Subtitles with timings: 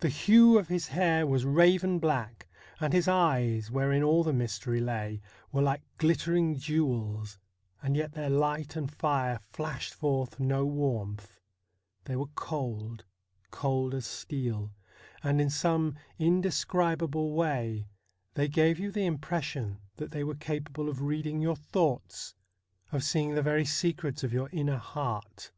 [0.00, 2.48] The hue of his hair was raven black,
[2.80, 5.20] and his eyes, wherein all the mystery lay,
[5.52, 7.38] were like glittering jewels,
[7.80, 11.38] and yet their light and fire flashed forth no warmth;
[12.06, 13.04] they were cold—
[13.52, 14.74] cold as steel,
[15.22, 17.86] and in some indescribable way
[18.34, 22.34] they gave you the impression that they were capable of reading your thoughts,
[22.90, 25.52] of seeing the very secrets of your inner heart.